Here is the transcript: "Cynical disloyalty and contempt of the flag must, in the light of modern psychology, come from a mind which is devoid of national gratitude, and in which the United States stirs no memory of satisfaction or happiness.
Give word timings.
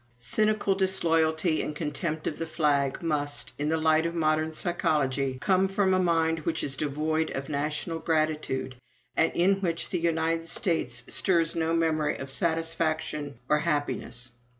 "Cynical 0.17 0.73
disloyalty 0.73 1.61
and 1.61 1.75
contempt 1.75 2.25
of 2.25 2.39
the 2.39 2.47
flag 2.47 3.03
must, 3.03 3.53
in 3.59 3.67
the 3.69 3.77
light 3.77 4.07
of 4.07 4.15
modern 4.15 4.51
psychology, 4.51 5.37
come 5.39 5.67
from 5.67 5.93
a 5.93 5.99
mind 5.99 6.39
which 6.39 6.63
is 6.63 6.75
devoid 6.75 7.29
of 7.29 7.49
national 7.49 7.99
gratitude, 7.99 8.77
and 9.15 9.31
in 9.33 9.57
which 9.57 9.89
the 9.89 9.99
United 9.99 10.49
States 10.49 11.03
stirs 11.05 11.53
no 11.53 11.71
memory 11.75 12.17
of 12.17 12.31
satisfaction 12.31 13.37
or 13.47 13.59
happiness. 13.59 14.31